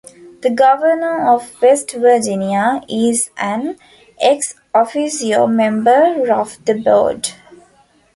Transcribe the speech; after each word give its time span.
The 0.41 0.49
Governor 0.49 1.29
of 1.31 1.61
West 1.61 1.91
Virginia 1.91 2.81
is 2.89 3.29
an 3.37 3.77
Ex-officio 4.19 5.45
member 5.45 6.27
of 6.33 6.57
the 6.65 6.73
board. 6.73 7.29